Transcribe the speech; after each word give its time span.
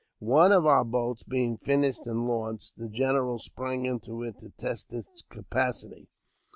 One 0.17 0.51
of 0.51 0.65
our 0.65 0.83
boats 0.83 1.21
being 1.21 1.57
finished 1.57 2.07
and 2.07 2.25
launched, 2.27 2.73
the 2.75 2.89
general 2.89 3.37
sprang 3.37 3.85
into 3.85 4.23
it 4.23 4.39
to 4.39 4.49
test 4.49 4.91
its 4.91 5.21
capacity. 5.29 6.09